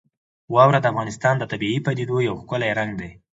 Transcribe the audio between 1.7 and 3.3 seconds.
پدیدو یو ښکلی رنګ دی.